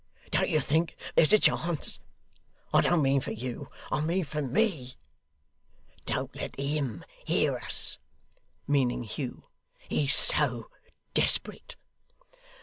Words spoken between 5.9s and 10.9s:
Don't let HIM hear us (meaning Hugh); 'he's so